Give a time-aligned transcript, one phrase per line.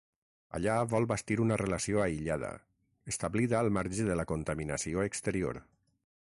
[0.59, 2.49] Allà vol bastir una relació aïllada,
[3.13, 5.63] establida al marge de la contaminació exterior.